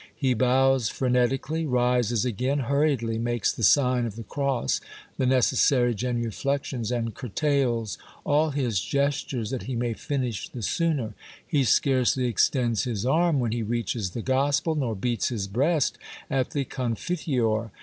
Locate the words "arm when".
13.05-13.51